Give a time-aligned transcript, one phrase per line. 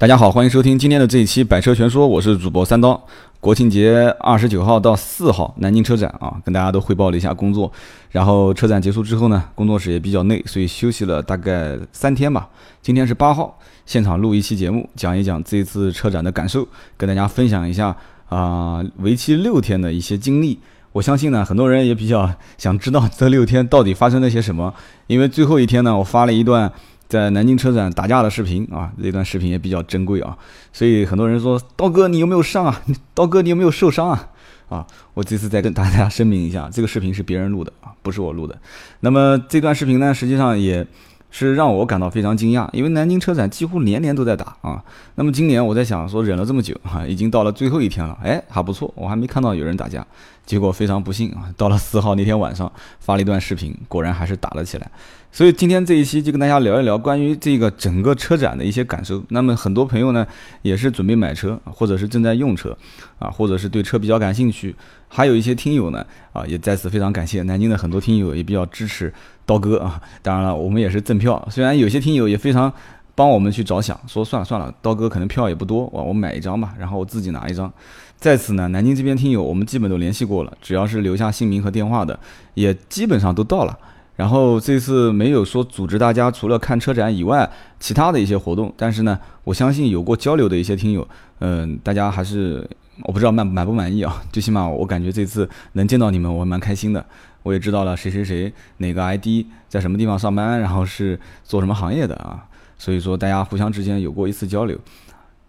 [0.00, 2.98] 大家好，欢迎收听今天的这一期《百车全说》，我是主播三刀。
[3.38, 7.70] 国庆节二十九号到四号，南京车展啊，跟大家都汇报了一下工作。
[8.10, 12.48] 然后车展结束之后呢，工作室也比较累，所以休息了大概三天吧。
[12.80, 17.94] 今天是八号，现场录一期节目，讲一讲这次车展的感受，跟大家分享一下
[18.30, 20.58] 啊，为期六天的一些经历。
[20.92, 24.72] 我相信呢，很多人也比较想知道这六天到底发生了些什么，
[25.08, 26.72] 因为最后一天呢，我发了一段。
[27.10, 30.38] 在南京车展打架的视频啊，那段视频也比较珍贵啊，
[30.72, 32.80] 所以很多人说刀哥你有没有上啊？
[33.12, 34.28] 刀哥你有没有受伤啊？
[34.68, 38.56] 啊，我这次再跟大家声明一下，这个视频是别人录的啊，不是我录的。
[39.00, 40.86] 那么这段视频呢，实际上也
[41.32, 44.80] 是让我感到非常惊讶，因为南京车展几乎年年都在打啊。
[45.16, 50.06] 那么今年我在想说忍了这么久啊，已经到了最后一天了，哎，还不错，我还没看到有人打架。
[50.50, 54.90] 结果非常不幸啊，到了四号那天晚上发了一段视频，果然还是打了起来。
[55.30, 59.22] 所以今天这一期就跟大家聊一聊关于这个整个车展的一些感受。
[59.28, 60.26] 那么很多朋友呢
[60.62, 62.76] 也是准备买车，或者是正在用车，
[63.20, 64.74] 啊，或者是对车比较感兴趣。
[65.06, 69.14] 还有一些听友呢，啊，也在此非常感谢南京的很多听友也比较支持
[69.46, 70.02] 刀哥啊。
[70.20, 72.72] 当然了，我们也是赠票，虽然有些听友也非常
[73.14, 77.72] 帮我们去着想，说算了算了，刀哥可能票也不多，我我买一张吧，然后我自己拿一张。
[78.20, 82.18] 在此呢，南京这边听友我们基本都联系过了，只要是留下姓名和电话的，
[82.52, 83.76] 也基本上都到了。
[84.16, 88.70] 然后这次没有说组织大家除了看车展以外，其他的一些活动。
[88.76, 92.68] 但是呢，我相信有过交流的一些听友，嗯，大家还是
[93.04, 94.22] 我不知道满满不满意啊。
[94.30, 97.02] 最起码我感觉这次能见到你们，我蛮开心的。
[97.42, 102.44] 我也知道了谁谁谁哪个 ID 在什么地方上班，然后是做什么行业的啊。
[102.76, 104.78] 所以说大家互相之间有过一次交流。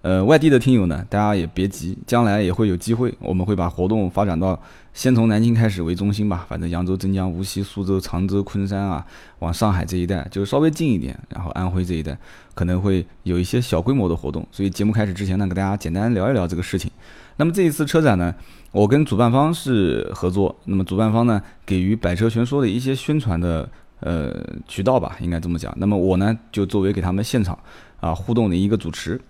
[0.02, 4.60] 呃，外地的听友呢，大家也别急，将来也会有机会，我们会把活动发展到
[4.94, 9.06] 先从南京开始为中心吧，反正扬州、镇江、无锡、苏州、常州、昆山啊，
[9.40, 12.18] 往上海这一带就是稍微近一点，然后安徽这一带
[12.56, 14.44] 可能会有一些小规模的活动。
[14.52, 16.90] 所以节目开始之前呢，给大家简单聊一聊这个事情。
[17.38, 18.34] 那么这一次车展呢，
[18.72, 24.34] 我跟主办方是合作，那么主办方呢给予百车全说的一些宣传的呃
[24.68, 25.72] 渠道吧，应该这么讲。
[25.78, 27.56] 那么我呢就作为给他们现场
[28.00, 29.22] 啊互动的一个主持。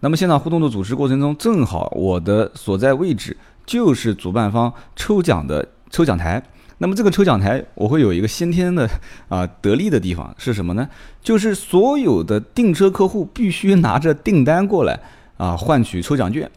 [0.00, 3.36] 那么现场互动的主持过程中，正好我的所在位置
[3.66, 6.42] 就是主办方抽奖的抽奖台。
[6.80, 8.88] 那么这个抽奖台我会有一个先天的
[9.28, 10.88] 啊得力的地方是什么呢？
[11.20, 15.00] 就是所有的订车客户必须拿着订单过来
[15.36, 16.48] 啊换取抽奖券。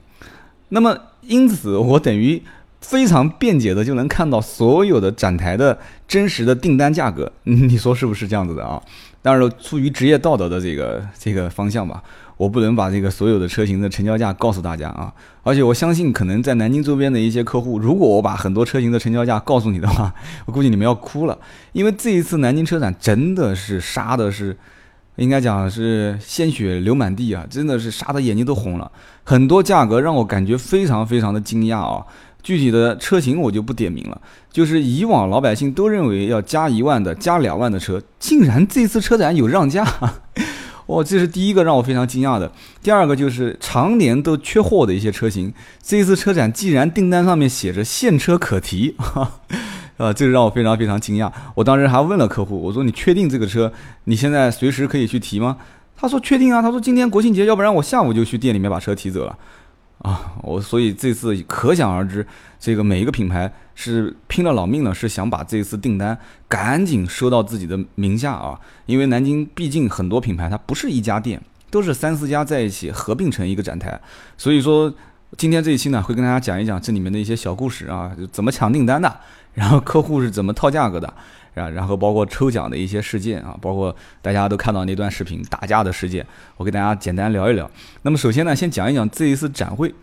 [0.70, 2.40] 那么因此我等于
[2.82, 5.76] 非常便捷的就能看到所有的展台的
[6.08, 7.32] 真实的订单价格。
[7.46, 8.80] 你说是不是这样子的啊？
[9.24, 12.04] 当然了，出于职业道德的这个这个方向吧。
[12.38, 20.14] 我不能把这个所有的车型的成交价告诉大家啊，而且我相信可能在南京周边的一些客户，如果我把很多车型的成交价告诉你的话，
[20.46, 21.38] 我估计你们要哭了，
[21.74, 24.58] 因为这一次南京车展真的是杀的是，
[25.18, 28.92] 应该讲是鲜血流满地啊，真的是杀的眼睛都红了，
[29.24, 32.04] 很多价格让我感觉非常非常的惊讶啊，
[32.42, 34.20] 具体的车型我就不点名了，
[34.52, 39.86] 就是以往老百姓都认为要加一万的、加两万的车，竟然这次车展有让价。
[40.92, 42.52] 哦，这是第一个让我非常惊讶的。
[42.84, 48.96] 第二个就是常年都缺货的一些车型，这一次车展既然订单上面写着现车可提，
[49.96, 51.32] 啊， 这个让我非常非常惊讶。
[51.56, 53.72] 我当时还问了客户，我说你确定这个车
[54.04, 55.56] 你现在随时可以去提吗？
[55.96, 59.38] 他说确定啊，他说今天国庆节，要不然我下午就去店里面把车提走了。
[60.02, 62.26] 啊，我所以这次可想而知，
[62.60, 66.18] 这个每一个品牌是拼了老命了，是想把这次订单
[66.48, 68.60] 赶紧收到自己的名下啊。
[68.88, 74.02] 因为南京毕竟很多品牌它不是一家店，都是三四家在一起合并成一个展台。
[74.38, 74.92] 所以说
[75.38, 79.20] 今天这一期呢，会跟大家讲一讲这里面的一些小故事啊，怎么抢订单的，
[79.54, 81.14] 然后客户是怎么套价格的。
[81.54, 86.26] 然然后包括抽奖的一些事件啊，包括大家都看到那段视频打架的事件，
[86.58, 87.70] 我给大家简单聊一聊。
[88.04, 89.94] 那么首先呢，先讲一讲这一次展会。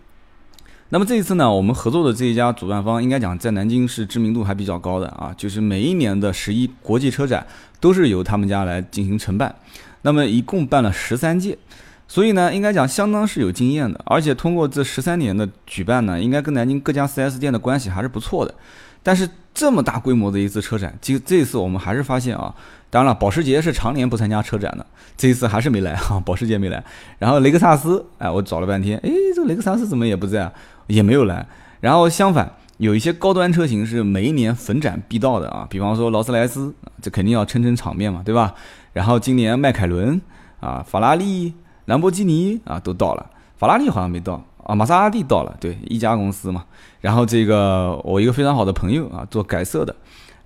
[0.90, 7.46] 那么这一次呢，我们合作的这一家主办方，应该讲在南京是知名度还比较高的啊，就是每一年的十一国际车展
[7.78, 9.54] 都是由他们家来进行承办。
[10.00, 11.58] 那么一共办了十三届，
[12.06, 18.54] 所以呢，应该讲相当是有经验的，而且通过这十三年的举办呢，应该跟南京各家 4S 店的关系还是不错的。
[19.02, 19.28] 但是
[19.58, 22.54] 这么大规模的一次车展，就这次我们还是发现啊，
[22.90, 26.84] 当然了，保时捷是常年不参加车展的，这一次还是没来哈， 保时捷没来。
[27.18, 30.52] 然后雷克萨斯，哎，我找了半天，哎，这雷克萨斯怎么也不在啊，
[30.86, 31.44] 也没有来。
[31.80, 36.72] 然后相反，有一些高端车型是每一年逢展必到的啊，比方说劳斯莱斯，
[37.02, 38.54] 这肯定要撑撑场面嘛，对吧？
[38.92, 40.20] 然后今年迈凯伦
[40.60, 41.52] 啊，法拉利、
[41.86, 44.40] 兰博基尼啊都到了，法拉利好像没到。
[44.68, 46.66] 啊，玛莎拉蒂到了，对，一家公司嘛。
[47.00, 49.96] 然后这个我一个非常好的朋友啊，做改色的，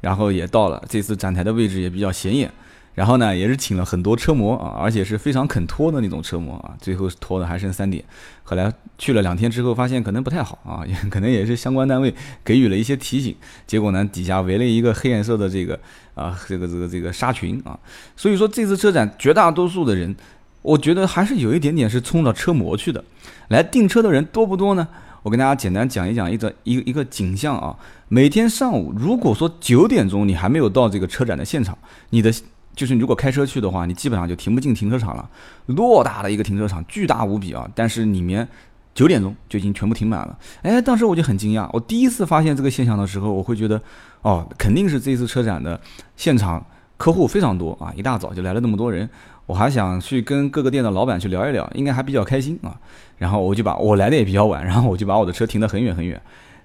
[0.01, 0.81] 然后也到了。
[0.89, 2.49] 这次展台的位置也比较显眼。
[2.95, 6.77] 然后呢，也是请了很多车模啊，而且是非常肯拖的那种车模啊。
[6.79, 8.05] 最后拖的还剩三点，
[8.45, 12.15] 后来去了两天之后，发现可能不太好啊，也 可能也是相关单位
[12.45, 13.35] 给予了一些提醒。
[13.67, 15.81] 结果呢，底下围了一个黑颜色的这个
[16.15, 17.77] 啊，这个这个这个纱裙啊。
[18.15, 20.15] 所以说这次车展绝大多数的人，
[20.63, 23.05] 我觉得还是有一点点是冲着车模去的。
[23.49, 24.89] 来订车的人多不多呢？
[25.23, 27.77] 我跟大家简单讲一讲一个一一个景象啊。
[28.09, 31.77] 每天上午，如果说九点钟你还没有到这个车展的现场，
[32.11, 32.33] 你的
[32.75, 35.29] 就是如果开车去的话，你基本上就停不进停车场了。
[35.69, 37.71] 偌大的一个停车场，巨大无比啊！
[37.75, 38.49] 但是里面
[38.95, 40.39] 九点钟就已经全部停满了。
[40.63, 43.81] 哎，当时我就很惊讶，我第一次发现这个现象的时候，我会觉得，
[44.23, 45.81] 哦，肯定是这次车展的
[46.17, 46.65] 现场
[46.97, 49.09] 客户非常多啊，一大早就来了那么多人。
[49.53, 52.75] 我还想去跟各个店的老板去聊一聊，应该还比较开心啊。
[53.19, 56.19] 然后我就把我来的也比较晚，然后我就把我的车停得很远很远。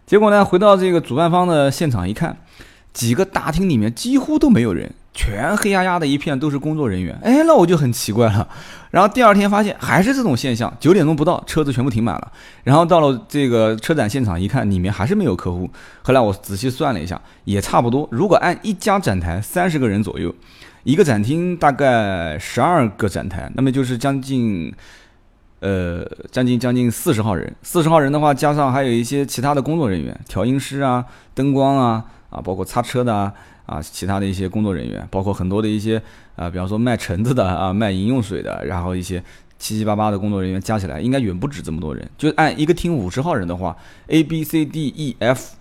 [0.05, 2.37] 结果呢，回到这个主办方的现场一看，
[2.93, 7.19] 几个大厅里面几乎都没有人，全黑压压的一片，都是工作人员。
[7.21, 8.47] 哎，那我就很奇怪了。
[8.89, 12.31] 然后第二天发现还是这种现象，九点钟不到，车子全部停满了。
[12.63, 15.69] 然后到了这个车展现场一看，里面还是没有客户。
[16.03, 18.07] 后来我仔细算了一下，也差不多。
[18.13, 20.33] 如果按一家展台三十个人左右，
[20.87, 24.73] 一个展厅大概十二个展台，那么就是将近。
[25.59, 31.03] 呃，将近将近四十号人，四十号人的话，加上还有一些其他的工作人员，调音师啊，
[31.33, 33.33] 灯光啊，啊，包括擦车的啊，
[33.65, 35.99] 啊，其他的一些工作人员，包括很多的一些
[36.35, 39.19] 啊，比方说卖橙子的啊，卖饮用水的，然后一些
[39.57, 42.07] 七七八八的工作人员加起来，应该远不止这么多人。
[42.19, 43.75] 就按一个厅五十号人的话
[44.09, 45.55] ，A B C D E F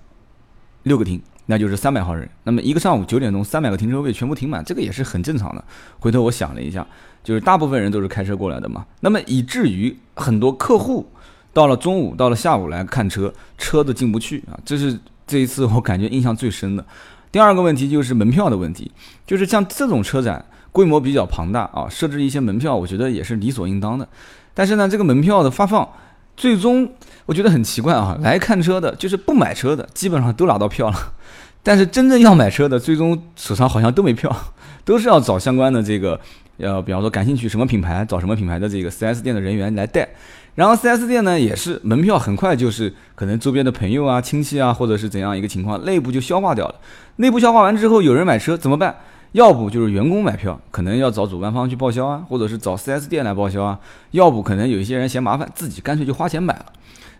[0.82, 1.22] 六个厅。
[1.46, 5.64] 那就是三百号人，那么一个上午九点钟，三百个停车位全部停满，这个也是很正常的。
[6.00, 6.86] 回头我想了一下，
[7.22, 11.08] 就是大部分人都是开车过来的嘛，那么以至于很多客户
[11.52, 16.84] 到了中午、到了下午来看车，车都进不去啊，这是这一次我感觉印象最深的。
[17.30, 18.90] 第二个问题就是门票的问题，
[19.26, 24.08] 就是像这种车展规模比较庞大啊，设置一些门票，我觉得也是理所应当的。
[24.52, 25.86] 但是呢，这个门票的发放，
[26.36, 26.88] 最终
[27.24, 30.96] 我觉得很奇怪啊，来看车的，就是不买车的，基本上都拿到票了。
[31.62, 34.34] 但是真正要买车的，最终手上好像都没票，
[34.84, 36.20] 都是要找相关的这个，
[36.58, 40.08] 呃，比方说感兴趣什么品牌，找什么品牌的这个 4S 店的人员来带。
[40.54, 46.74] 然后 4S 店呢，也是门票很快就是可能周边的朋友啊、亲戚啊，或者是怎样一个情况，内部就消化掉了。
[47.16, 48.94] 内部消化完之后，有人买车怎么办？
[49.36, 53.78] 要不就是员工买票，可能要找主办方去报销啊，或者是找 4S 店来报销啊。
[54.12, 56.64] 要不可能有一些人嫌麻烦，自己干脆就花钱买了。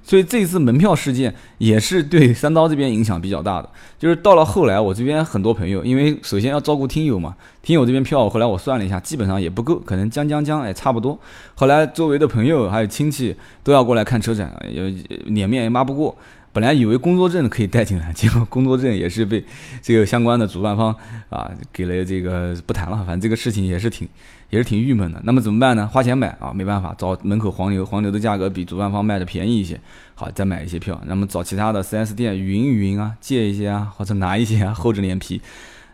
[0.03, 3.69] 所以这次门票事件也是对三刀这边影响比较大的，
[3.99, 11.19] 就是到了后来，我这边很多朋友，因为首先要照顾听友嘛，听友这边票后来我算了一下，基本上也不够，可能将将将，哎，差不多。
[11.55, 14.89] 后来周围的朋友还有亲戚都要过来看车展，也
[15.27, 16.17] 脸面也抹不过。
[16.57, 19.45] 本来以为工作证可以带进来，结果工作证也是被
[19.83, 20.97] 这个相关的主办方
[21.29, 22.97] 啊给了这个不谈了。
[23.05, 24.09] 反正这个事情也是挺
[24.49, 25.21] 也是挺郁闷的。
[25.25, 25.87] 那么怎么办呢？
[25.87, 29.79] 花钱买啊，没办法，找门口黄牛，黄牛的价格比主办方卖的便宜一些，
[30.15, 30.99] 好再买一些票。
[31.05, 35.39] 那么找其他的 4S 店匀一匀啊，借一些啊，或者拿一些啊，厚着脸皮。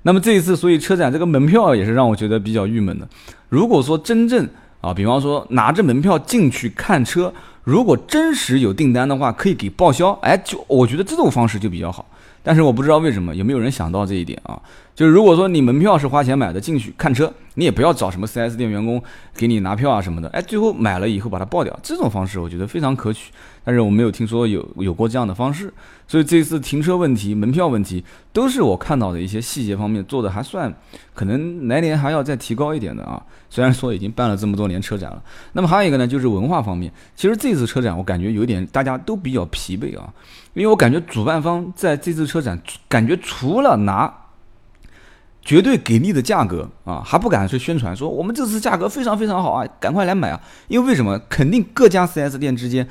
[0.03, 3.09] 那么这一次，所以车展这个门票也是让我觉得比较郁闷的。
[3.49, 4.49] 如果说真正
[4.82, 7.32] 啊，比方说拿着门票进去看车。
[7.64, 10.11] 如果真实有订单的话，可以给报销。
[10.20, 12.05] 哎，就我觉得这种方式就比较好。
[12.43, 14.61] 但是我不知道为什么有没有人想到这一点啊？
[14.96, 19.02] 就是如果说你门票是花钱买的进去看车，你也不要找什么 4S 店员工
[19.34, 20.28] 给你拿票啊什么的。
[20.28, 23.31] 哎，最后买了以后把它报掉，这种方式我觉得非常可取。
[23.64, 25.73] 但是我没有听说有有过这样的方式，
[26.09, 30.73] 所以这次停车问题、门票问题都是我看到的一些细节方面做的还算
[31.14, 33.23] 可能来年还要再提高一点的啊。
[33.49, 40.12] 虽然说已经办了这么多年车展了，那么还有一个呢就是文化方面，其实这次车展我感觉有点大家都比较疲惫啊。
[40.54, 44.12] 因为我感觉主办方在这次车展，感觉除了拿
[45.44, 50.40] 绝对给力的价格啊，还不敢去宣传说我们这次价格非常非常好啊，赶快来买啊！
[50.68, 51.20] 因为为什么？
[51.28, 52.87] 肯定各家 4S 店之间，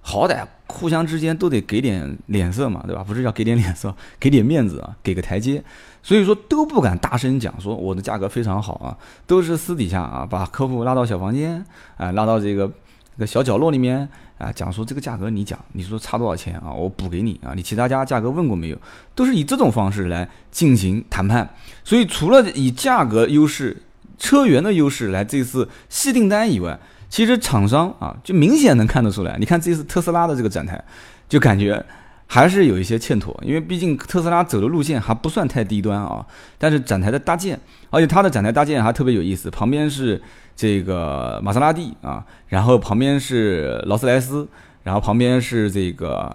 [0.00, 3.02] 好歹互相之间都得给点脸色嘛，对吧？
[3.02, 5.62] 不是要给点脸色， 给点面子啊，给个台阶。
[6.02, 8.96] 所以说都不敢大声讲说我的价格非常好啊，
[9.26, 11.64] 都是私底下啊，把客户拉到小房间
[11.96, 12.70] 啊，拉到这个
[13.16, 14.08] 这个小角落里面。
[14.38, 16.70] 啊，讲说这个价格你讲，你说差多少钱啊？
[16.70, 17.54] 我补给你啊！
[17.56, 18.78] 你其他家价格问过没有？
[19.14, 21.48] 都是以这种方式来进行谈判。
[21.82, 23.74] 所以除了以价格优势、
[24.18, 29.38] 车源的优势来这次细订单以外，其实厂商啊就明显能看得出来。
[29.38, 30.84] 你看这次特斯拉的这个展台，
[31.30, 31.82] 就感觉
[32.26, 36.26] 还是有一些欠妥，因为毕竟特斯拉走的路线还不算太低端啊。
[36.58, 37.58] 但是展台的搭建，
[37.90, 40.20] 而且它的展台搭建还特别有意思，旁边是。
[40.58, 44.48] 这个玛莎拉蒂啊，然后旁边是劳斯莱斯，
[44.84, 46.34] 然后旁边是这个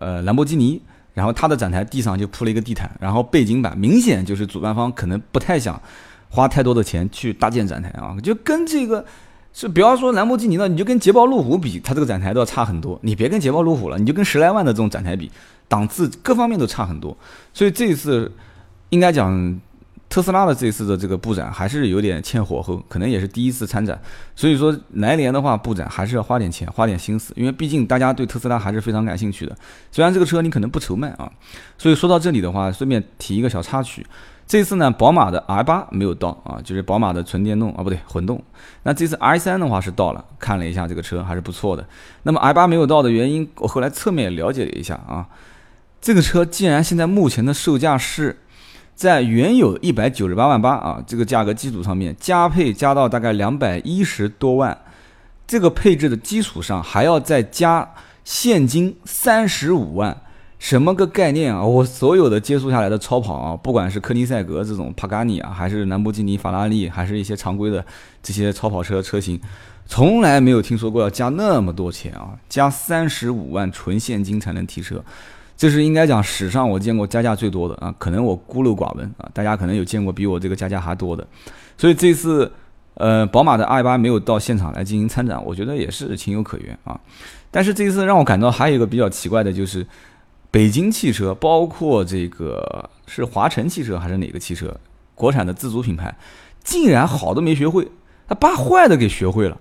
[0.00, 0.82] 呃兰博基尼，
[1.14, 5.80] 然后它的展台地上就铺了一个地毯，然后背景板明显就是主办方可能不太想
[6.28, 9.06] 花太多的钱去搭建展台啊，就跟这个
[9.52, 12.98] 是不要说兰博基尼呢，你就跟捷豹路虎比，它这个展台都要差很多。
[13.02, 15.30] 你别跟捷豹路虎了，你就跟十来万的这种展台比，
[15.68, 17.16] 档次各方面都差很多。
[17.52, 18.30] 所以这一次
[18.90, 19.60] 应该讲。
[20.08, 23.98] 特斯拉的这次的这个布展还是有点欠火候，可能也是第一次参展，
[24.36, 29.56] 所以说来年的话布展还是要花点钱、花点心思，因为毕竟大家对特斯拉还是非常感兴趣的。
[29.90, 31.32] 虽然这个车你可能不愁卖啊，
[31.78, 34.06] 所以说到这里的话，顺便提一个小插曲，
[34.52, 38.38] 这次呢宝马的 i 八没有到啊，就是宝马的纯电动啊不对混动，
[38.82, 41.82] 那这次 i 三的话是到了，看了一下这个车还是不错的。
[42.24, 45.26] 那么 i 八没有到的原因，我后来侧面也了解了一下啊，
[46.02, 48.40] 这个车既然现在目前的售价是。
[48.94, 54.76] 在原有一百九十八万八啊这个价格基础上面加配加到大概两百一十多万，
[55.46, 60.21] 这个配置的基础上还要再加现金三十五万，
[60.62, 61.60] 什么个概念啊？
[61.60, 67.84] 我所有的接触下来的超跑啊，不管是科尼赛格这种帕加尼啊，还是兰博基尼、法拉利，还是一些常规的
[68.22, 69.40] 这些超跑车车型，
[69.86, 75.02] 从来没有听说过要加那么多钱啊，加三十五万纯现金才能提车。
[75.56, 81.26] 这是应该讲史上我见过加价最多的啊，可能我孤陋寡闻啊，大家可能有见过比我这个加价还多的，
[81.76, 82.48] 所以这次，
[82.94, 87.00] 呃，宝马的 i8 没有到现场来进行参展，我觉得也是情有可原啊。
[87.50, 89.86] 但是这一次让我感到还有一个比较奇怪的就是，
[90.52, 94.72] 北京汽车，包括这个是华晨汽车还是哪个汽车，
[95.16, 96.14] 国产的自主品牌，
[96.62, 97.88] 竟然好的没学会，
[98.28, 99.58] 他把坏的给学会了。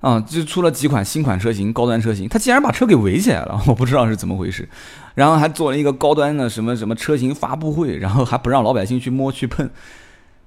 [0.00, 4.68] 啊，就出了几款新款车型，高端车型，他竟然把车给围起来了， 我不知道是怎么回事。
[5.16, 9.68] 然后还做了一个高端的什么什么车型发布会，然后还不让老百姓去摸去碰。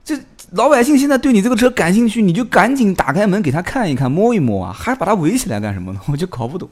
[0.05, 0.17] 这
[0.51, 6.00] 老百姓现在对你这个车感兴趣，你就赶紧打开门给他看一看，摸一摸啊，还把它围起来干什么呢？
[6.10, 6.69] 我就搞不懂。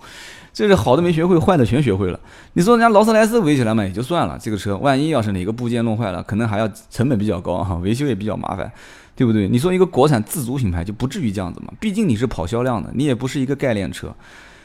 [0.54, 2.20] 这是好的没学会，坏的全学会了。
[2.54, 8.72] 你说人家劳斯莱斯围起来嘛也就算了，这个车万一要是哪个部件弄坏了，可能还要成本比较高哈，维修也比较麻烦。
[9.16, 9.50] 对不对？
[9.50, 11.74] 你说一个国产自主品牌就不至于这样子嘛？
[11.78, 14.16] 毕竟你是跑销量的，你也不是一个概念车，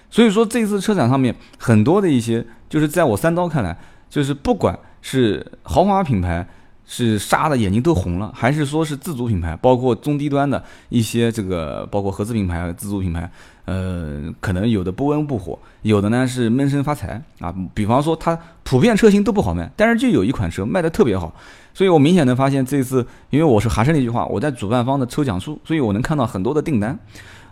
[0.09, 3.77] 所以说这次车展上面很多的一些，就是在我三刀看来，
[4.09, 6.47] 就是不管是豪华品牌
[6.87, 13.29] 是杀的眼睛都红了，还是说是自主品牌，包括中低端的一些这个，包括合资品牌、自主品牌，
[13.67, 17.55] 呃，可能有的不温不火，有的呢是闷声发财啊。
[17.73, 21.35] 比方说它普遍车型都不好卖，但是就有一款车卖的特别好。
[21.73, 26.99] 所以我明显能发现，这次因为我是还是那句话，我在主办方的抽奖处，所以我能看到很多的订单，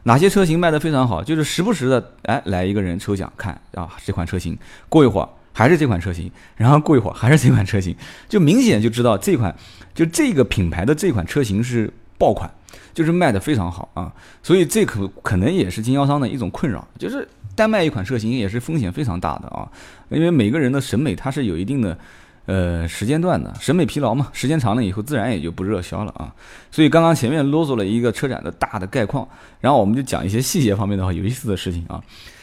[0.04, 4.57] 哪些车型卖的非常好，就是时不时的，哎，来一个人抽奖看啊，这款车型，
[4.88, 7.97] 过一会儿还是这款车型，然后过一会儿还是这款车型，
[8.28, 9.54] 就明显就知道这款
[9.95, 11.92] 就这个品牌的这款车型是
[12.23, 12.49] 爆款，
[12.95, 14.12] 就是卖的非常好啊，
[14.45, 17.26] 所以这可可能也是经销商的一种困扰，就是
[17.57, 19.69] 单卖一款车型也是风险非常大的啊，
[20.09, 21.99] 因为每个人的审美它是有一定的。
[22.45, 26.35] 呃，时间段的审美疲劳嘛，时间长了以后自然也就不热销了啊。
[26.73, 29.26] 所以刚刚前面啰嗦了一个车展的大的概况，
[29.61, 32.02] 然后我们就讲一些细节方面的话有意思的事情啊。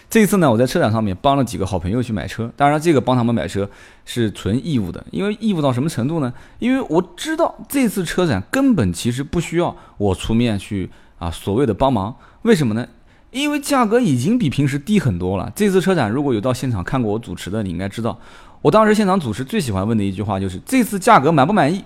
[0.09, 3.69] 这次呢，我在车展上面帮了几个好朋友去买车，当然这个帮他们买车
[4.05, 6.33] 是纯义务的，因为义务到什么程度呢？
[6.57, 10.89] 因为我知道这次车展根本其实不需要我出面去
[11.19, 12.87] 啊所谓的帮忙，为什么呢？
[13.29, 15.51] 因为价格已经比平时低很多了。
[15.55, 18.17] 这次车展如果有到现场看过我主持的，你应该知道。
[18.63, 21.83] 我当时现场主持最喜欢问的一句话就是这次价格满不满意？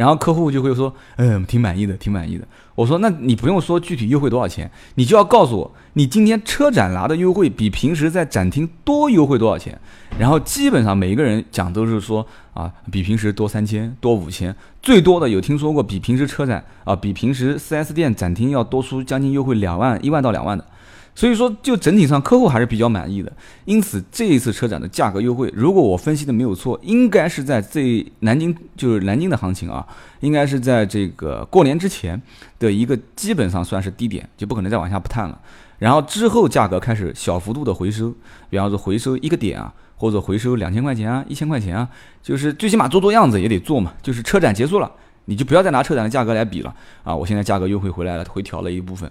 [0.00, 2.48] 然后客户就会说，嗯，挺满意的，挺满意的。
[2.74, 9.78] 我说，那你不用说具体优惠多少钱，你就要告诉我，你今天车展拿的优惠比平时在展厅多优惠多少钱？
[10.18, 20.64] 然后基本上每一个人讲都是说啊，比平时多三千，多五千，最多的有听说过比平时车展啊，比平时 4S 店展厅要多出将近优惠两万，一万到两万的。
[21.14, 23.30] 所以说，就整体上客户还是比较满意的。
[23.64, 29.86] 因此，这一次车展的价格优惠，如果我分析的没有错，应该是在这南京，就是南京的行情啊，
[30.20, 32.20] 应该是在这个过年之前
[32.58, 35.38] 的一个基本上算是低点，就不可能再往下不探了。
[35.78, 38.14] 然后之后价格开始小幅度的回收，
[38.48, 41.88] 比方说回收一个点啊，或者回收两千块钱啊、一千块钱啊，
[42.22, 43.92] 就是最起码做做样子也得做嘛。
[44.02, 44.90] 就是车展结束了，
[45.24, 47.16] 你就不要再拿车展的价格来比了啊！
[47.16, 49.10] 我现在价格优惠回来了，回调了一部分。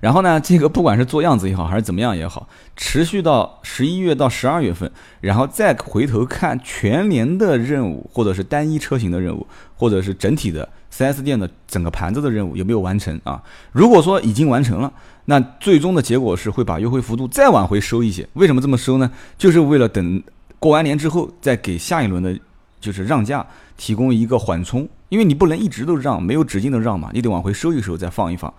[0.00, 4.90] 然后呢，这个不管是做样子也好，还是怎么样也好，持续到十一月到十二月份，
[5.20, 13.42] 然后再回头看全年的任务，或者是单一车型的任务，或者是整体的 4S 店的整个盘子的任务有没有完成啊？
[13.72, 14.92] 如果说已经完成了，
[15.26, 18.28] 那最终的结果是会把优惠幅度再往回收一些。
[18.34, 19.10] 为什么这么收呢？
[19.36, 20.22] 就是为了等
[20.58, 22.38] 过完年之后再给下一轮的，
[22.80, 23.44] 就是让价
[23.76, 28.52] 提供一个缓冲，因为你不能一直都让，没有止境的让嘛，你得往回收一收，再放一放。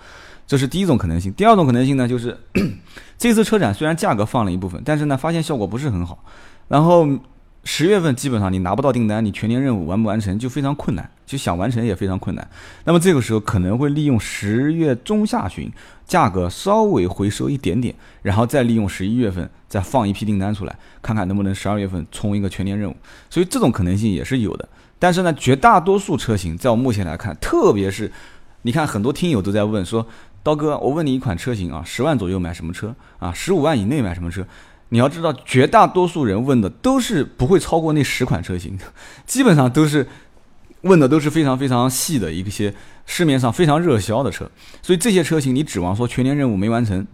[0.48, 2.36] 这是第一种可能性，第二种可能性呢，就是
[3.20, 6.24] 这次车展虽然价格放了一部分，但是呢，发现效果不是很好。
[6.70, 7.06] 然后
[7.66, 12.50] 十月份基本上你拿不到订单，你全年任务完不完成就非常困难，就想完成也非常困难。
[12.86, 15.70] 那么这个时候可能会利用十月中下旬
[16.06, 22.96] 价格稍微回收一点点，然后再利用十一月份再放一批订单出来，看看能不能十二月份冲一个全年任务。
[23.30, 24.70] 所以这种可能性也是有的。
[24.98, 28.10] 但是呢，绝大多数车型在我目前来看，特别是
[28.64, 30.08] 你看很多听友都在问说，
[30.48, 33.34] 刀哥，我问你一款车型啊，十万左右买什么车啊？
[33.34, 34.48] 十五万以内买什么车？
[34.88, 38.80] 你要知道，绝大多数人问的都是不会超过那十款车型，
[39.28, 40.08] 基本上都是
[40.84, 42.74] 问的都是非常非常细的一些
[43.06, 44.50] 市面上非常热销的车，
[44.82, 47.06] 所以这些车型你指望说全年任务没完成，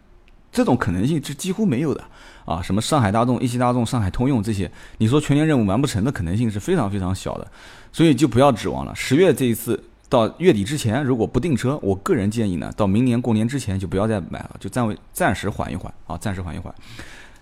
[0.52, 2.04] 这种可能性是几乎没有的
[2.46, 2.62] 啊！
[2.62, 7.52] 什么上海大众、一汽大众、上海通用这些，你说全年任务完不成的可能性是非常非常小的，
[7.92, 8.94] 所以就不要指望了。
[8.94, 9.84] 十月这一次
[10.14, 16.72] 到月底之前，如果不订车，我个人建议呢，到明年过年之前就不要再买了，就暂为暂时缓一缓啊，暂时缓一缓。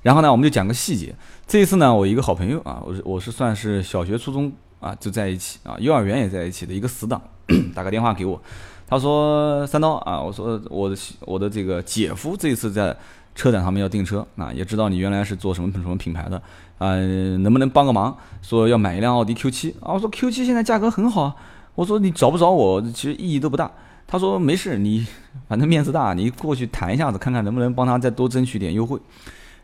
[0.02, 1.14] 然后呢，我们就讲个细节。
[1.46, 4.50] 这一次呢，我一个好朋友啊，我是我是算是小学、初中
[4.80, 7.22] 啊就在一起啊，幼儿园也在一起的一个死党，
[7.76, 8.42] 打个电话给我，
[8.88, 12.96] 他说：“三刀啊，我说我的我的这个姐夫这一次在
[13.36, 16.42] 车展上面要订车啊，也知道你原来是做什么什么品牌的
[16.78, 18.16] 啊，能不能帮个忙？
[18.42, 19.92] 说要买一辆奥迪 Q7 啊。
[19.92, 21.36] 我说 Q7 现在价格很好啊。
[21.76, 23.72] 我说你找不找我，其实意义都不大。
[24.08, 25.08] 他说没事，你
[25.48, 29.00] 反正面子大，你过去谈一下子，看看能不能帮他再多争取点优惠。”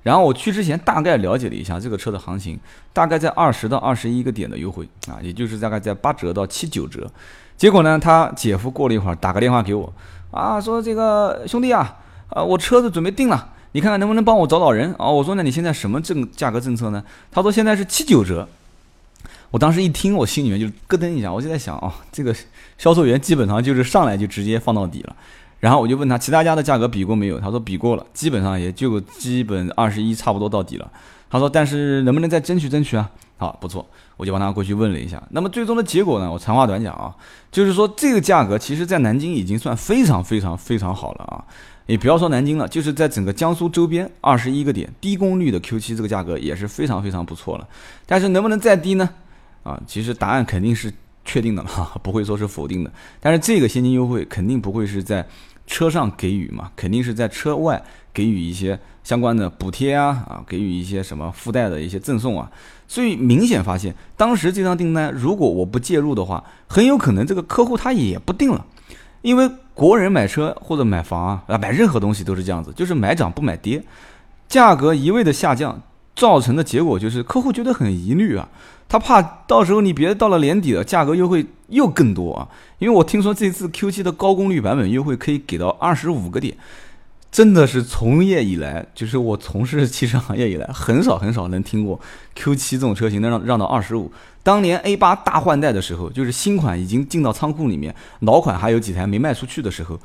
[0.04, 2.58] 然后我去之前大概了解了一下这个车的行情，
[2.94, 7.12] 大概在二十到二十一个点的优惠啊，也就是大概在八折到七九折。
[7.58, 9.92] 结果呢，他姐夫过了一会儿打个电话给我，
[10.32, 11.98] 啊，说这个兄弟啊，
[12.30, 15.10] 啊，我车子准备定了，你看看能不能帮我找找人啊？
[15.10, 17.04] 我说那你现在什么政价格政策呢？
[17.30, 18.48] 他说现在是七九折。
[19.51, 22.36] 我当时一听，我心里面就咯噔一下，我就在想啊，这个
[22.77, 25.16] 销售员基本上就是上来就直接放到底了。
[25.60, 27.39] 然后我就问他其他家的价格比过没有？
[27.39, 30.92] 他说比过了，基本上也就基本二十一差不多到底了。
[31.30, 33.10] 他说但是能不能再争取争取啊？
[33.38, 33.86] 好，不错，
[34.18, 35.22] 我就帮他过去问了一下。
[35.32, 36.32] 那么最终的结果呢？
[36.32, 37.16] 我长话短讲啊，
[37.51, 41.44] 就是说这个价格其实在南京已经算非常非常非常好了啊。
[41.86, 47.68] 也不要说南京了，就是在整个江苏周边二十一个点低功率的 Q7 这个价格也是非常非常不错了。
[48.06, 49.10] 但是能不能再低呢？
[49.67, 50.93] 啊，其实答案肯定是。
[51.30, 51.69] 确定的了，
[52.01, 52.91] 不会说是否定的。
[53.19, 55.27] 但是这个现金优惠肯定不会是在
[55.65, 62.49] 车上给予嘛，肯定是在车外给予一些相关的补贴啊，啊，给予一些什么附带的一些赠送啊。
[62.88, 68.65] 所以明显发现，当时这张订单如果我不介入的话，很有可能这个客户他也不定了。
[69.21, 73.84] 因为国人买车或者买房，啊，买任何东西都是这样子，就是买涨不买跌，
[74.47, 75.82] 价格一味的下降，
[76.17, 78.49] 造成的结果就是客户觉得很疑虑啊。
[78.89, 82.47] 他怕到时候你别到了年底了，价格优惠又更多啊！
[82.80, 86.56] 因为我听说这次 Q7 的高功率版本优惠可以给到二十五个点，
[87.30, 91.99] 真的是从业以来，就是我从事汽车行业以来，很少很少能听过
[92.38, 94.10] Q7 这种车型能让让到二十五。
[94.41, 99.99] 当年 A8 大换代的时候，就是新款已经进到仓库里面，老款还有几台没卖出去的时候，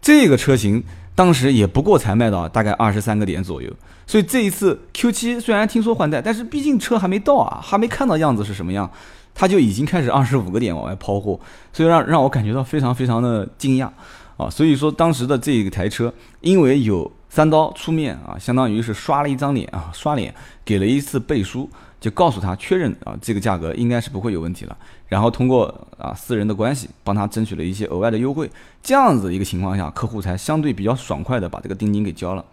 [0.00, 0.82] 这个车型。
[1.14, 3.70] 当时也不过才卖到大概二十三个点左右，
[4.12, 8.90] 所以这一次 Q7 虽然听说换代，但是毕竟车还没到啊，还没看到样子是什么样，
[9.34, 11.40] 它就已经开始二十五个点往外抛货，
[11.72, 13.88] 所以让让我感觉到非常非常的惊讶
[14.36, 14.50] 啊！
[14.50, 21.66] 所以说当时的这一台车，因为有三刀出面啊，相当于是刷了一张脸啊，刷脸给了一次背书。
[21.98, 24.76] 就告诉他确认啊，这个价格应该是不会有问题了。
[25.08, 28.50] 然后通过啊私人的关系帮他争取了一些额外的优惠，
[28.82, 32.44] 这样子一个情况下，客户才相对比较爽快的把这个定金给交了。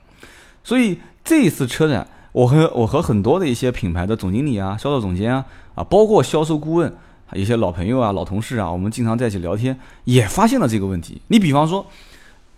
[0.63, 5.45] 所以这一次车展，我和我和很多的一些品牌的总经理啊、销售总监啊
[5.75, 6.93] 啊，包括销售顾问、
[7.33, 11.21] 一些老朋友啊、老同事啊，我们经常在一起聊天，也发现了这个问题。
[11.27, 11.85] 你比方说。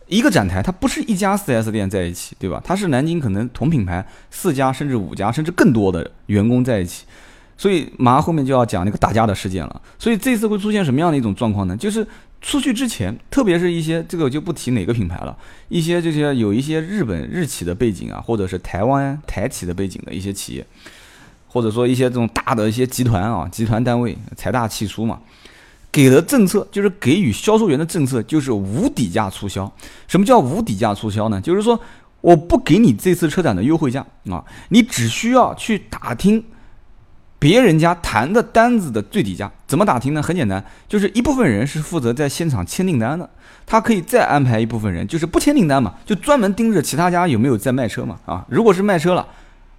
[0.07, 2.61] 一个展台，它不是一家 4S 店在一起，对吧？
[2.65, 7.05] 它是南京可能同品牌四家甚至五家甚至更多的员工在一起，
[7.55, 9.81] 所以马上后面就要讲那个打架的事件了。
[9.97, 11.77] 所以这次会出现什么样的一种状况呢？
[11.77, 12.05] 就是
[12.41, 15.37] 出去之前，特别是一些这个就不提哪个品牌了，
[15.69, 20.65] 一些这些有一些日本日企的背景啊，或者是台湾台企的背景的一些企业，
[21.47, 25.19] 或者说一些这种大的一些集团啊，集团单位财大气粗嘛。
[25.91, 29.69] 给的政策就是给予销售员的政策就是无底价促销。
[30.07, 31.39] 什么叫无底价促销呢？
[31.41, 31.77] 就是说
[32.21, 33.99] 我不给你这次车展的优惠价
[34.29, 36.41] 啊，你只需要去打听
[37.41, 39.51] 别人家谈的单子的最低价。
[39.65, 40.21] 怎么打听呢？
[40.21, 43.27] 很简单，就是一部分人是负责在现场签订单的，
[43.65, 48.19] 他可以再安排一部分人，就是不签订单嘛，就专门盯着其他家有没有在卖车嘛。
[48.27, 49.27] 啊，如果是卖车了。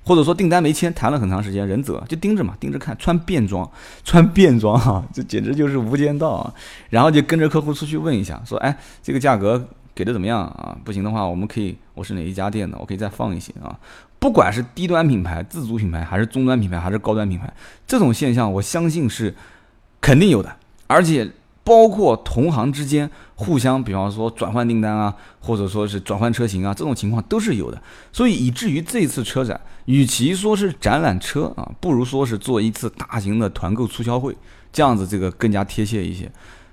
[0.05, 3.71] 或者说订单没签，谈了很长时间，人走就盯着嘛，盯着看，穿便装，
[4.03, 6.53] 穿便装哈，这简直就是无间道啊！
[6.91, 10.77] 然后就跟着客户出去问一下，说，哎，这个价格给的怎么样啊？
[10.83, 13.79] 不行的话，我们可以，我是哪一家店的，我可以再放一些啊。
[14.23, 17.53] 不管是低端品牌、自主品牌，还是中端品牌，还是高端品牌，
[17.89, 19.35] 这种现象我相信是
[20.01, 20.57] 肯定有的，
[20.87, 21.29] 而且。
[21.65, 27.81] 包括同行之间互相，比方说转换订单啊，或者说是转换车型啊，这种情况都是有的。
[28.13, 34.37] 所以以至于这次车展，与其说是展览车啊，不如说是做一次大型的团购促销会，
[34.73, 36.29] 这样子这个更加贴切一些。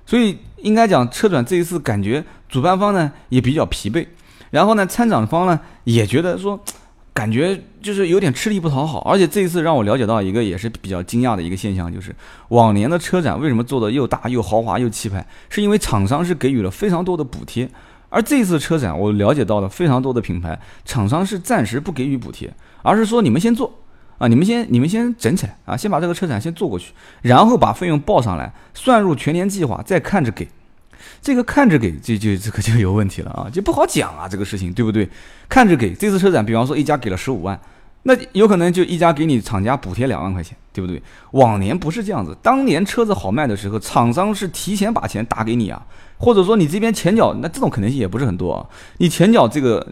[0.07, 4.07] 所以应该讲，车展这一次感觉主办方呢也比较疲惫，
[4.49, 6.59] 然后呢参展方呢也觉得说。
[7.13, 12.15] 感觉就是有点吃力不讨好，而且这一次让我了解到一个也是比较惊讶的一个现象，就是
[12.49, 17.69] 往年的车展为什么做的又大又豪华又气派，是因为厂商是给予了非常多的补贴，
[18.09, 23.73] 而这次车展我了解到了非常多的品牌厂商是暂时不给予补贴，而是说你们先做
[24.17, 30.47] 啊，你们先你们先整起来啊，先把这个车展先做过去，然后把费用报上来，算入全年计划，再看着给。
[31.21, 35.07] 这个看着给就就这个就有问题了啊，就不好讲啊，这个事情对不对？
[35.47, 37.59] 看着给这次车展，比方说一家给了十五万，
[38.03, 41.01] 那有可能就一家给你厂家补贴两万块钱，对不对？
[41.31, 45.85] 往年不是这样子，当年车子好卖的时候，厂商是提前把钱打给你啊，
[46.17, 48.65] 或者说你这边前脚，那这种可能性也不是很多啊。
[48.97, 49.85] 你前脚这个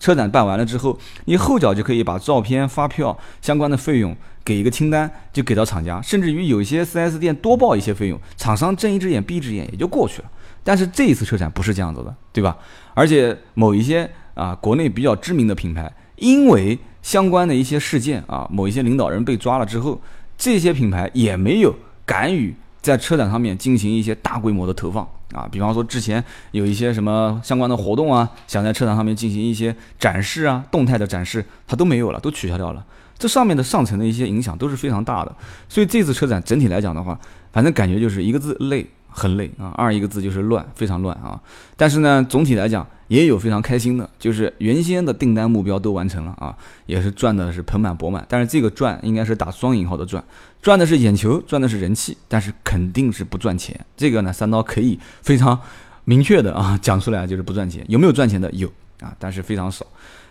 [0.00, 10.30] 车展办完了之后，你后脚就可以把照片、发票相关的费用给一个清单，就给到厂家，甚至于有一些 4S 店多报一些费用，厂商睁一只眼闭一只眼也就过去了。
[10.64, 12.56] 但是这一次车展不是这样子的，对吧？
[12.94, 20.00] 而且某一些啊国内比较知名的品牌，因为相关的一些事件啊，某一些领导人被抓了之后，
[20.38, 21.74] 这些品牌也没有
[22.06, 25.48] 敢于在车展上面进行一些大规模的投放啊。
[25.50, 32.84] 比方说之前有一些什么相关的活动啊，想在车展上面进行一些展示啊，动态的展示，它都没有了，都取消掉了。
[33.22, 35.32] 这上面的上层的一些影响都是非常大的。
[35.68, 37.16] 所以这次车展整体来讲的话，
[37.52, 38.84] 反正感觉就是一个字累。
[39.14, 41.38] 很累啊，二一个字就是乱，非常乱啊。
[41.76, 46.56] 但是呢，总体来讲也有非常开心的，就是原先的订单目标都完成了啊，
[46.86, 48.24] 也是赚的是盆满钵满。
[48.26, 50.24] 但是这个赚应该是打双引号的赚，
[50.62, 53.78] 赚的是眼球，赚的是人气，但是肯定是不赚钱。
[53.98, 55.60] 这个呢，三刀可以非常
[56.06, 57.84] 明确的啊讲出来，就是不赚钱。
[57.88, 58.50] 有没有赚钱的？
[58.52, 58.66] 有
[59.00, 59.84] 啊，但是非常少。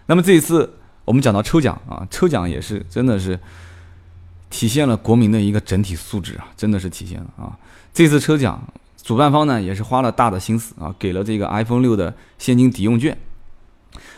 [0.07, 0.67] 那么这一次
[1.11, 3.37] 我们讲到抽奖啊，抽奖也是真的是
[4.49, 7.51] 体现了国民的一个整体素质啊，真的是体现了啊。
[7.93, 8.65] 这次抽奖，
[9.03, 13.17] 主办方呢也是花了大的心思啊，给了这个 iPhone 六的现金抵用券。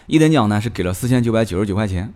[0.06, 2.14] 一等奖呢是给了四千九百九十九块钱，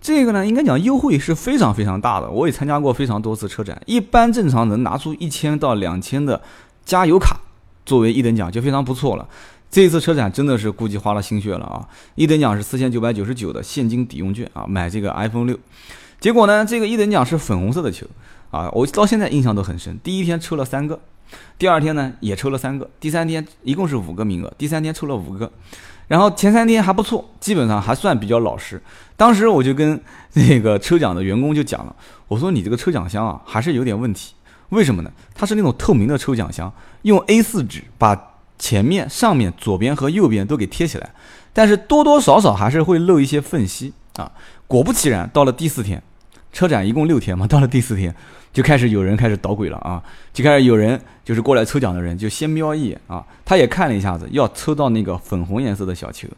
[0.00, 2.30] 这个呢应该讲优惠是非常非常大的。
[2.30, 6.40] 我也参加过非常多次车展，一般正常能拿出一千到两千的
[6.86, 7.40] 加油卡
[7.84, 9.28] 作为一等奖就非常不错了。
[9.74, 11.84] 这次车展真的是估计花了心血了啊！
[12.14, 15.58] 一等奖是四千九百九十九的现金抵用券啊，买这个 iPhone 六。
[16.20, 18.06] 结果呢，这个一等奖是粉红色的球。
[18.52, 19.98] 啊，我到现在印象都很深。
[20.04, 21.00] 第一天抽了三个，
[21.58, 25.50] 第二天呢也抽了三个，第三天一共是五个名额，第三天抽了五个，
[26.06, 28.80] 然后前三天还不错，基本上还算比较老实。
[29.16, 30.00] 当时我就跟
[30.34, 31.96] 那个抽奖的员工就讲了，
[32.28, 34.34] 我说你这个抽奖箱啊还是有点问题，
[34.68, 35.10] 为什么呢？
[35.34, 38.33] 它是那种透明的抽奖箱，用 A4 纸把
[38.64, 41.10] 前面、上面、左边和右边都给贴起来，
[41.52, 44.32] 但是多多少少还是会漏一些缝隙啊。
[44.66, 46.02] 果不其然，到了第四天，
[46.50, 48.14] 车展一共六天嘛， 到了第四天。
[48.54, 50.00] 就开始有人开始捣鬼了啊！
[50.32, 56.28] 就开始有人就是过来抽奖的人就先瞄一眼啊，他也看了一下子，要抽到那个粉红颜色的小球，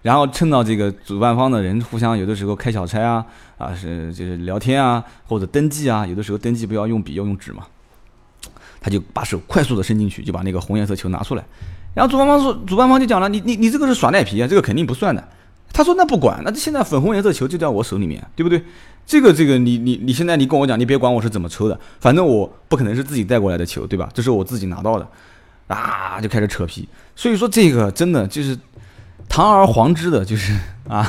[0.00, 3.22] 然后趁到这个主办方的人互相有的时候开小差啊
[3.58, 7.66] 啊是就是聊天啊或者登记啊，有的时候登记不要用笔要用纸嘛，
[8.80, 11.44] 他就把手快速的伸进去就把那个红颜色球拿出来，
[11.94, 15.28] 然后主办方说主办方就讲了，你你你这个是耍赖皮啊，这个肯定不算的。
[15.72, 18.62] 他说那不管，那现在粉红颜色球就在我手里面，对不对？
[19.06, 24.08] 这个这个，你你你现在你跟我讲，你别管我是怎么抽的，反正我不可能是自己带过来的球，对吧？
[24.12, 25.08] 这是我自己拿到的，
[25.68, 26.88] 啊，就开始扯皮。
[27.14, 28.58] 所以说这个真的就是
[29.28, 31.06] 堂而皇之的，就是啊，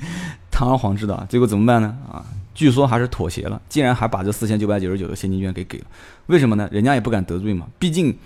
[0.50, 1.96] 堂而皇之的，结果怎么办呢？
[2.10, 2.24] 啊，
[2.54, 5.84] 据说还是妥协了，竟然还把这四千九百九十九的现金券给给了。
[6.26, 6.68] 为什么呢？
[6.70, 8.16] 人家也不敢得罪嘛，毕竟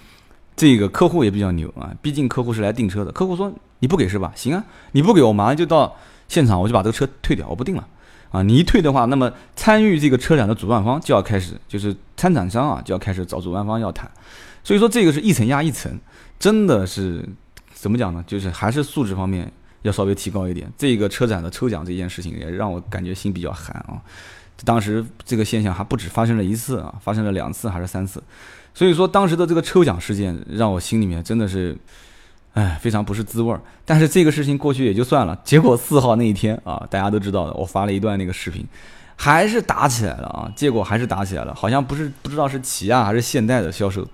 [0.56, 3.12] 这个客户也比较牛啊，毕竟客户是来订车的。
[3.12, 4.32] 客户说你不给是吧？
[4.34, 5.96] 行啊，你不给我马上就到
[6.28, 7.86] 现场，我就把这个车退掉，我不订了。
[8.30, 14.10] 啊，你一退的话，那么参与这个车展的主办方就要开始，就是参展商啊，就要开始找主办方要谈。
[14.64, 15.96] 所以说这个是一层压一层，
[16.38, 17.24] 真的是
[17.72, 18.24] 怎么讲呢？
[18.26, 19.50] 就是还是素质方面
[19.86, 20.70] 要稍微提高一点。
[20.76, 24.02] 这个车展的抽奖这件事情也让我感觉心比较寒啊。
[24.64, 28.22] 当时这个现象还不止发生了一次啊，发生了两次还是三次。
[28.74, 31.76] 所以说当时的这个抽奖事件让我心里面真的是。
[32.56, 33.60] 哎，非常不是滋味儿。
[33.84, 35.38] 但是这个事情过去也就算了。
[35.44, 38.66] 结果四号那一天啊，大家都知道的，我发了一段那个视频，
[39.14, 40.50] 还是打起来了啊！
[40.56, 44.08] 结果还是打起来了，好像不是不知道是起亚还是现代的销售。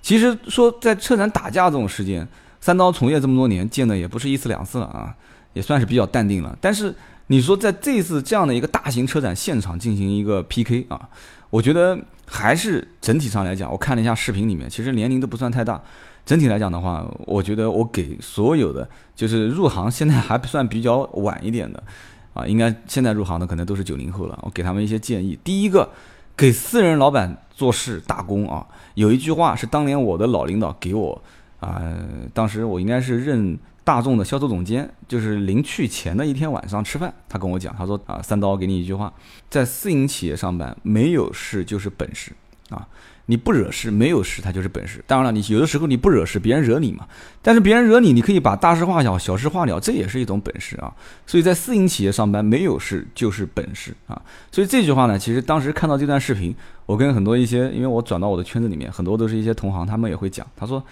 [0.00, 2.24] 其实说在车展打架这种事件，
[2.60, 5.14] 三刀从业这么多年，见的也不是一次两次了啊，
[5.52, 6.56] 也算是比较淡定了。
[6.60, 6.94] 但是
[7.28, 11.08] 你说在这次这样的一个大型车展现场进行一个 PK 啊，
[11.50, 15.80] 我觉得还是整体上来讲，我看了一下视频里面，其实年龄都不算太大。
[16.26, 21.82] 整体来讲的话，我觉得我给所有的就是入行现在还不算比较晚一点的
[22.34, 24.38] 啊，应该现在入行的可能都是九零后了。
[24.42, 25.88] 我给他们一些建议，第一个，
[26.36, 31.22] 给私人老板做事打工啊，有一句话是当年我的老领导给我
[31.60, 31.82] 啊，
[32.32, 39.12] 当时我应该是任大众的销售总监，就是临去前的一天晚上吃饭，他跟我讲，他说啊，三刀给你一句话，
[39.50, 42.32] 在私营企业上班，没有事就是本事
[42.70, 42.86] 啊。
[43.30, 45.04] 你不惹事，没有事，他就是本事。
[45.06, 47.06] 当然了，你有的时候你不惹事，别人惹你嘛。
[47.42, 50.90] 但是别人惹你，你可以把大事化小，小事化了，这也是一种本事啊。
[51.26, 54.18] 所以在私营企业上班，没有事就是本事啊。
[54.50, 60.82] 所以这句话呢，其实当时看到这段视频，我跟很多一些，因为我转到我的圈子里面，很多都是一些同行，他们也会讲，他说，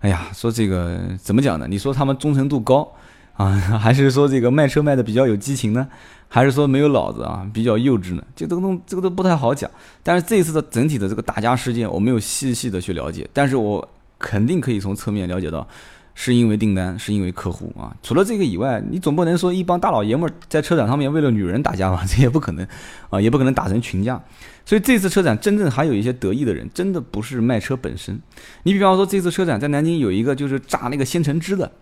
[0.00, 1.66] 哎呀，说这个怎么讲呢？
[1.68, 2.88] 你说他们忠诚度高
[3.34, 3.50] 啊，
[3.82, 5.88] 还是说这个卖车卖的比较有激情呢？
[6.28, 8.22] 还是说没有脑子啊，比较幼稚呢？
[8.36, 9.70] 这这个东这个都不太好讲。
[10.02, 15.66] 但是这一次的整体的这个打架事件，我没有细细的去了解，但是我肯定可以从侧面了解到，
[16.14, 17.96] 是因为订单，是因为客户啊。
[18.02, 22.04] 除了这个以外，你总不能说一帮大老爷们在车展上面为了女人打架吧？
[22.06, 22.66] 这也不可能
[23.10, 24.20] 啊，也不可能打成群架。
[24.68, 28.20] 所以这次车展真正还有一些得意的人，真的不是卖车本身。
[28.64, 31.72] 你比方说这次车展在南京有一个就是榨那个鲜橙汁的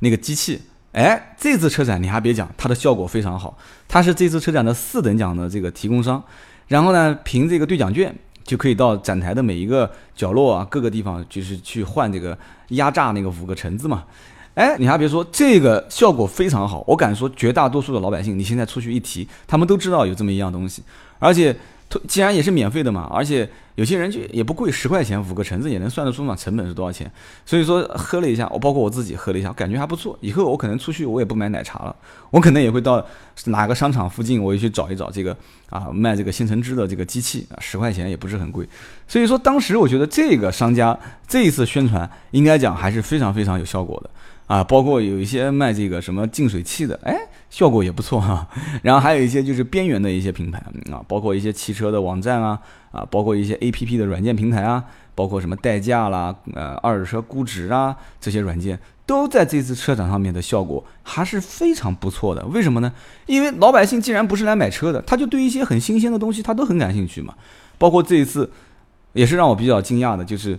[0.00, 0.60] 那个机器。
[0.92, 3.56] 哎，这次车展你还别讲，它的效果非常好。
[3.88, 6.22] 它是这次车展的四等奖的这个提供商，
[6.68, 12.36] 然后呢，凭这个兑奖券就可以到展台的每一个角落啊，各个地方就是去换这个
[12.68, 14.04] 压榨那个五个橙子嘛。
[14.52, 16.84] 哎，你还别说，这个效果非常好。
[16.86, 20.82] 我敢说，绝大多数的老百姓，你现在出去一提，他们都知道有这么一样东西，
[21.22, 21.56] 而且。
[22.08, 27.12] 既然也是免费的嘛，而且有些人就也不贵，十块钱五个橙子也能算得出嘛，成本是多少钱？
[27.44, 30.18] 所以说喝了一下，我包括我自己喝了一下，感觉还不错。
[30.22, 31.94] 以后我可能出去我也不买奶茶了，
[32.30, 33.06] 我可能也会到
[33.44, 35.36] 哪个商场附近，我也去找一找这个
[35.68, 38.66] 啊卖这个鲜橙汁的这个机器啊，十块钱也不是很贵。
[39.06, 44.08] 所以说当时我觉得这个商家这一次宣传应该讲还是非常非常有效果的
[44.46, 47.14] 啊，包括有一些卖这个什么净水器的，哎。
[47.52, 48.48] 效果也不错哈，
[48.82, 50.58] 然后还有一些就是边缘的一些品牌
[50.90, 52.58] 啊，包括一些汽车的网站啊，
[52.90, 54.82] 啊，包括一些 A P P 的软件平台啊，
[55.14, 62.42] 包括什么代驾啦，呃，二手车估值啊，这些软件都在这次车展上面的效果还是非常不错的。
[62.46, 62.90] 为什么呢？
[63.26, 67.34] 因为老百姓既然不是来买车的，他就对一些很新鲜的东西他都很感兴趣嘛。
[67.76, 68.50] 包括这一次，
[69.12, 70.58] 也是让我比较惊讶的，就是。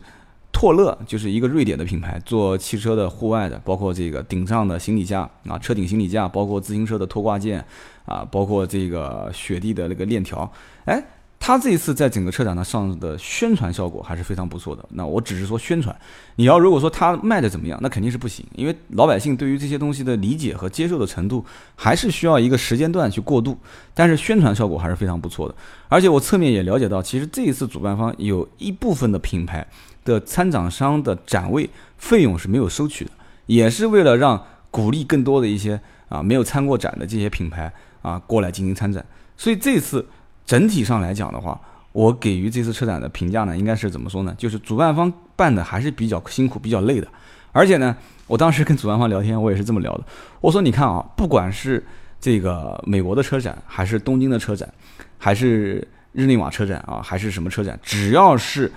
[0.54, 7.66] 拓乐就是一个瑞典的品牌，做汽车的户外的，包括这个顶上的行李架啊，车顶行李架，包括自行车的拖挂件
[8.06, 10.50] 啊，包括这个雪地的那个链条。
[10.86, 11.04] 哎，
[11.38, 14.86] 它这一次在整个车展呢上的宣传效果还是非常不错的。
[14.92, 15.94] 那我只是说宣传，
[16.36, 21.44] 你要如果说它卖的怎么样，那肯定是不行，因为老百姓对于这些东西的理解和接受的程度
[21.76, 23.58] 还是需要一个时间段去过渡。
[23.94, 25.56] 但是宣传效果还是非常不错的，
[25.90, 29.68] 而且我侧面也了解到，其实这一次主办方有一部分的品牌。
[30.04, 33.12] 的参展商的展位费用是没有收取的，
[33.46, 39.06] 也是为了让鼓励更多的一些啊没有参过展的这些品牌啊过来进行参展。
[39.38, 40.06] 所以这次
[40.46, 41.60] 整体上来讲的话，
[41.92, 44.34] 我给予这次车展的评价呢，应该是怎么说呢？
[44.38, 47.08] 就是主办方办的还是比较辛苦、比较累的。
[47.52, 47.96] 而且呢，
[48.28, 50.04] 我当时跟主办方聊天，我也是这么聊的。
[50.42, 51.84] 我说：“你看啊，不管是
[52.20, 54.68] 这个美国的车展，还是东京的车展，
[55.18, 58.72] 还是日内瓦车展啊，还是什么车展，只要是……”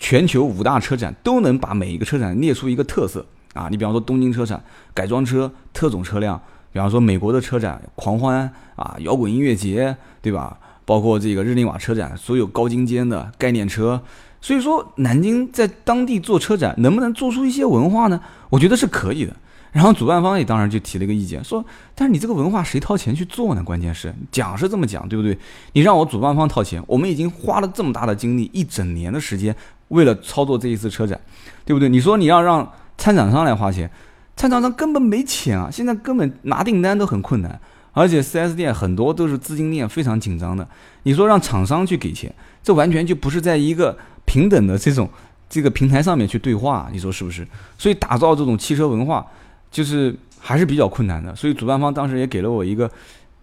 [0.00, 3.68] 全球五大车展都能把每一个车展列出一个特色啊！
[3.70, 4.60] 你比方说东京车展
[4.94, 6.40] 改装车特种车辆，
[6.72, 10.58] 比方说美国的车展狂欢啊摇滚音乐节，对吧？
[10.86, 14.02] 包括这个日内瓦车展所有高精尖的概念车，
[14.40, 18.20] 所以说南京在当地做车展能不能做出一些文化呢？
[18.48, 19.36] 我觉得是可以的。
[19.70, 23.62] 然后主办方也当然就提了一个意见，说，但是你这个文化谁掏钱去做呢？
[23.62, 25.38] 关键是讲是这么讲，对不对？
[25.74, 29.54] 你让我主办方掏钱，我们已经花了这么大的精力，一整年的时间。
[29.90, 31.20] 为了操作这一次车展，
[31.64, 31.88] 对不对？
[31.88, 33.90] 你说你要让参展商来花钱，
[34.36, 35.68] 参展商根本没钱啊！
[35.70, 37.60] 现在根本拿订单都很困难，
[37.92, 40.66] 而且 4S 店很多都是资金链非常紧张的。
[41.02, 45.08] 你说让厂商去给钱，这完全就不是在一个平等的这种
[45.48, 47.46] 这个平台上面去对话，你说是不是？
[47.76, 49.26] 所以打造这种汽车文化，
[49.70, 51.34] 就是还是比较困难的。
[51.34, 52.90] 所以主办方当时也给了我一个。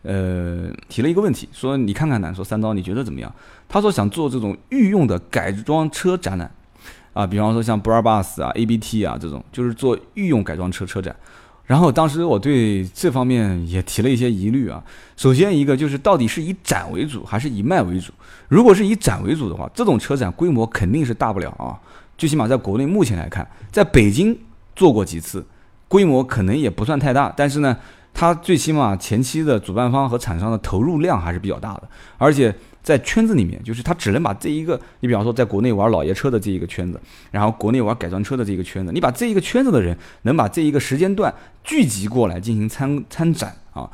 [0.08, 3.30] 呃，提了一个问题，说你看看呢，说三刀你觉得怎么样？
[3.68, 6.50] 他说想做这种御用的改装车展览，
[7.12, 11.14] 啊，比方说像 Brabus 啊、ABT 啊这种，就是做御用改装车车展。
[11.66, 14.82] 然后当时我对这方面也提了一些疑虑啊。
[15.18, 18.14] 首先一个就是到底是以展为主还是以卖为主？
[18.48, 21.76] 如果是以展为主的话，这种车展规模肯定是大不了啊。
[22.18, 24.40] 最起码在国内目前来看，在北京
[24.74, 25.46] 做过几次，
[25.90, 27.78] 规模可能也不算太大，但是呢，
[28.20, 31.84] 它最起码前期的主办方和厂商的投入量还是比较大的，
[32.18, 32.52] 而且
[32.82, 37.00] 在圈子里面，就是他只能把这一个，你比方说在国内玩老爷车的这一个圈子，
[37.30, 41.32] 然后国内玩改装车的这个圈子，你把这一个圈子的人能把这一个时间段
[41.64, 43.88] 聚集过来进行参参展啊。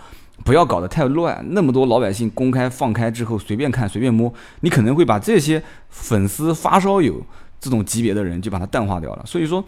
[0.46, 7.22] 不要搞得太乱，那么多老百姓公开放开之后随便看随便摸，你可能会把这些粉丝发烧友
[7.60, 9.24] 这种级别的人就把它淡化掉了。
[9.26, 9.64] 所以说，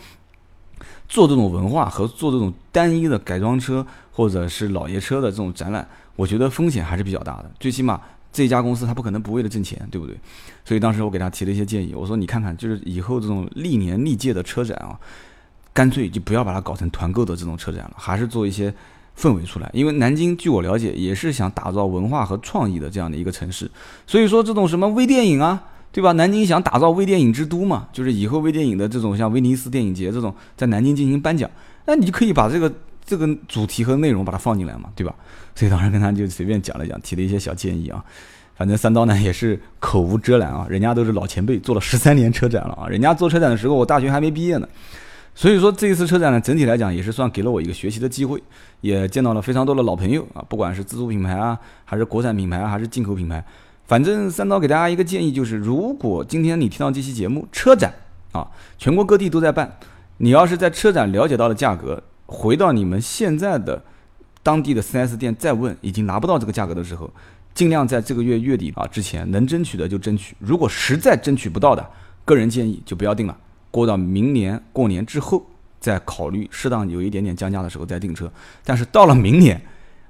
[1.08, 7.52] 做这种文化和做这种单一的改装车或者是老爷车的这种展览，我觉得风险还是比较大的。
[7.60, 8.00] 最起码
[8.32, 10.18] 这家公司它不可能不为了挣钱，对不对？
[10.64, 15.00] 所以当时我给他提了一些建议，我说你看看，就是以后这种历年历届的车展啊，
[15.74, 18.74] 干脆就不要把它搞成团购的这种车展了，还是做一些。
[19.18, 23.72] 氛围出来，因为南京据我了解也是想打造文化和创意的这样的一个城市，
[24.06, 25.64] 所以说这种什么微电影啊，
[25.96, 26.12] 对吧？
[26.12, 31.50] 南京想打造微电影之都嘛，就是以后微电影的这种像威尼斯电影节这种在南京进行颁奖，
[31.86, 32.70] 那你就可以把这个
[33.06, 35.16] 这个主题和内容把它放进来嘛，对吧？
[35.56, 38.04] 所以当时跟他就随便讲了讲，提了一些小建议啊。
[38.58, 44.68] 反正三刀呢也是口无遮拦啊，人家都是老前辈，做了十三年车展了啊，人家做车展的时候我大学还没毕业呢。
[45.34, 48.44] 所以说这一次车展呢，整体来讲也是算给了我一个学习的机会，
[48.82, 53.42] 也见到了非常多的老朋友啊，不管是自主品牌啊，还是国产品牌，还是进口品牌，
[53.88, 57.94] 反正三刀给大家一个建议，就是如果今天你听到这期节目，车展
[58.32, 59.78] 啊，全国各地都在办，
[60.18, 63.84] 你要是在车展了解到的价格，回到你们现在的
[64.42, 67.12] 当地的 4S 店再问，已经拿不到这个价格的时候，
[67.54, 71.88] 尽量在这个月月底啊之前能争取的就争取，如果实在争取不到的，
[72.26, 73.38] 个人建议就不要定了。
[73.70, 75.46] 过到明年过年之后，
[75.80, 78.32] 再考虑适当有一点点降价的时候再订车。
[78.64, 79.62] 但是到了明年，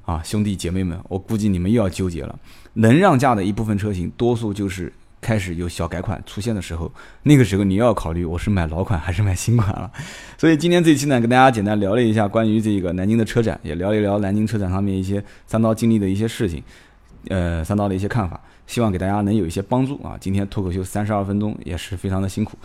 [0.06, 2.38] 啊，兄弟姐妹们，我估计你们又要纠结了。
[2.74, 6.92] 能让价的一部分车型，多数就是开始有小改款出现的时候，
[7.24, 9.92] 那个时候你又要考虑我是买老款还是买新款了。
[10.38, 16.62] 所以今天这期呢，跟大家简单聊了一下关于这个南京的车展，也聊一聊南京车展上面一些三刀经历的一些事情，
[17.30, 20.16] 呃，三刀的一些看法，希望给大家能有一些帮助啊。
[20.20, 22.58] 今天脱口秀三十二分钟也是非常的辛苦。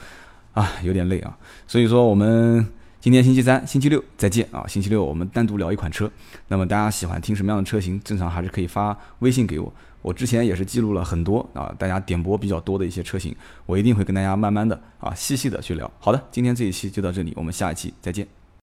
[0.52, 2.66] 啊，有点累啊，所以说我们
[3.00, 4.66] 今天星期三、星期六再见啊。
[4.68, 6.10] 星期六我们单独聊一款车，
[6.48, 9.72] 那么大家喜欢听什么样的车型，正常还是可以发微信给我。
[10.02, 13.34] 我之前也是记录了很多啊，大家点播比较多的一些车型，
[13.64, 15.90] 我一定会跟大家慢慢的啊细细的去聊。
[15.98, 18.39] 好的，今天这一期就到这里，我们下一期再见。